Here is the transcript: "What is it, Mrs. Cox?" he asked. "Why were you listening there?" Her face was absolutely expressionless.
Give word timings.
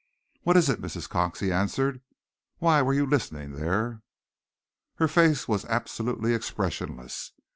"What 0.41 0.57
is 0.57 0.67
it, 0.67 0.81
Mrs. 0.81 1.07
Cox?" 1.07 1.41
he 1.41 1.51
asked. 1.51 1.79
"Why 2.57 2.81
were 2.81 2.95
you 2.95 3.05
listening 3.05 3.51
there?" 3.51 4.01
Her 4.95 5.07
face 5.07 5.47
was 5.47 5.63
absolutely 5.65 6.33
expressionless. 6.33 7.33